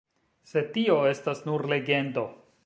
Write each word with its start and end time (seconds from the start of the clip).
Sed 0.51 0.71
tio 0.77 0.95
estas 1.11 1.45
nur 1.51 1.67
legendo. 1.75 2.27